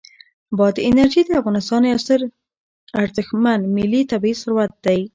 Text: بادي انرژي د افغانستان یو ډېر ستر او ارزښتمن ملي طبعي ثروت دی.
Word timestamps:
بادي 0.57 0.81
انرژي 0.89 1.21
د 1.25 1.29
افغانستان 1.41 1.81
یو 1.83 1.89
ډېر 1.89 1.97
ستر 2.05 2.19
او 2.93 2.99
ارزښتمن 3.05 3.59
ملي 3.75 4.01
طبعي 4.11 4.33
ثروت 4.41 4.71
دی. 4.85 5.01